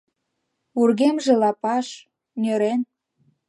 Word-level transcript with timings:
Вургемже 0.77 1.33
лапаш— 1.41 1.87
нӧрен. 2.41 2.81